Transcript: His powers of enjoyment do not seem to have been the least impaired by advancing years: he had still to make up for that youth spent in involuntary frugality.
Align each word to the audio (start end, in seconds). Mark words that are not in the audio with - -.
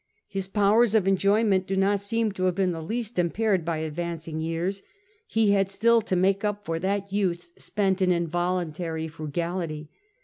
His 0.27 0.47
powers 0.47 0.95
of 0.95 1.07
enjoyment 1.07 1.67
do 1.67 1.75
not 1.75 1.99
seem 1.99 2.31
to 2.31 2.45
have 2.45 2.55
been 2.55 2.71
the 2.71 2.81
least 2.81 3.19
impaired 3.19 3.63
by 3.63 3.77
advancing 3.77 4.39
years: 4.39 4.81
he 5.27 5.51
had 5.51 5.69
still 5.69 6.01
to 6.01 6.15
make 6.15 6.43
up 6.43 6.65
for 6.65 6.79
that 6.79 7.13
youth 7.13 7.51
spent 7.57 8.01
in 8.01 8.11
involuntary 8.11 9.07
frugality. 9.07 9.91